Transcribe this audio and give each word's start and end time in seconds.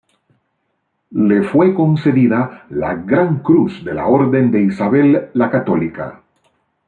Le 1.31 1.43
fue 1.47 1.75
concedida 1.75 2.65
la 2.71 2.95
gran 2.95 3.43
cruz 3.43 3.85
de 3.85 3.93
la 3.93 4.07
Orden 4.07 4.49
de 4.49 4.63
Isabel 4.63 5.29
la 5.35 5.51
Católica. 5.51 6.23